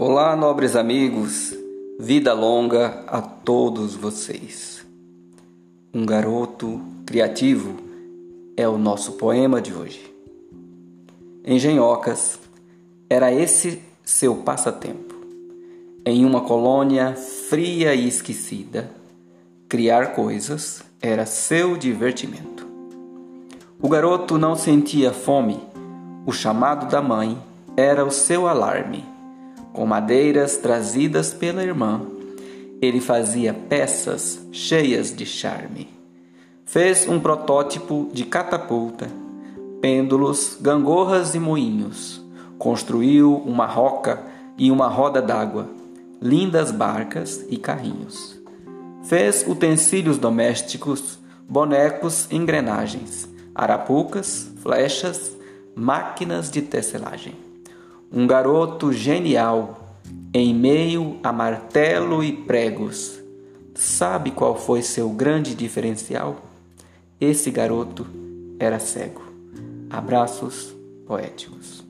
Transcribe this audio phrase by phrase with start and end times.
[0.00, 1.52] Olá, nobres amigos,
[1.98, 4.86] vida longa a todos vocês.
[5.92, 7.74] Um garoto criativo
[8.56, 10.14] é o nosso poema de hoje.
[11.44, 12.38] Engenhocas
[13.10, 15.16] era esse seu passatempo.
[16.06, 18.88] Em uma colônia fria e esquecida,
[19.68, 22.68] criar coisas era seu divertimento.
[23.82, 25.58] O garoto não sentia fome,
[26.24, 27.36] o chamado da mãe
[27.76, 29.17] era o seu alarme
[29.72, 32.02] com madeiras trazidas pela irmã.
[32.80, 35.88] Ele fazia peças cheias de charme.
[36.64, 39.08] Fez um protótipo de catapulta,
[39.80, 42.22] pêndulos, gangorras e moinhos.
[42.58, 44.22] Construiu uma roca
[44.56, 45.68] e uma roda d'água,
[46.20, 48.38] lindas barcas e carrinhos.
[49.04, 55.36] Fez utensílios domésticos, bonecos, engrenagens, arapucas, flechas,
[55.74, 57.47] máquinas de tecelagem
[58.12, 59.96] um garoto genial
[60.32, 63.18] em meio a martelo e pregos.
[63.74, 66.36] Sabe qual foi seu grande diferencial?
[67.20, 68.06] Esse garoto
[68.58, 69.22] era cego.
[69.90, 70.74] Abraços
[71.06, 71.87] poéticos.